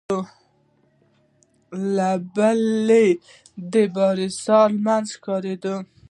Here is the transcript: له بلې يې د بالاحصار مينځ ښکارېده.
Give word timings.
له 1.95 2.11
بلې 2.35 3.05
يې 3.11 3.17
د 3.71 3.73
بالاحصار 3.95 4.69
مينځ 4.85 5.07
ښکارېده. 5.15 5.75